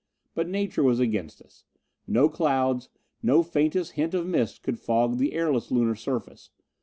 But 0.33 0.49
nature 0.49 0.81
was 0.81 0.99
against 0.99 1.43
us. 1.43 1.63
No 2.07 2.27
clouds, 2.27 2.89
no 3.21 3.43
faintest 3.43 3.91
hint 3.91 4.15
of 4.15 4.25
mist 4.25 4.63
could 4.63 4.79
fog 4.79 5.19
the 5.19 5.33
airless 5.33 5.69
Lunar 5.69 5.93
surface. 5.93 6.49